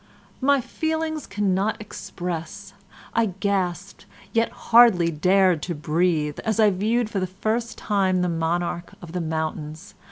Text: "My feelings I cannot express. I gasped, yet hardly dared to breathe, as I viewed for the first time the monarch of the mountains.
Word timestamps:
"My 0.41 0.61
feelings 0.61 1.27
I 1.29 1.35
cannot 1.35 1.79
express. 1.79 2.73
I 3.13 3.27
gasped, 3.27 4.07
yet 4.33 4.49
hardly 4.49 5.11
dared 5.11 5.61
to 5.61 5.75
breathe, 5.75 6.39
as 6.39 6.59
I 6.59 6.71
viewed 6.71 7.07
for 7.07 7.19
the 7.19 7.27
first 7.27 7.77
time 7.77 8.23
the 8.23 8.27
monarch 8.27 8.93
of 9.03 9.11
the 9.11 9.21
mountains. 9.21 9.93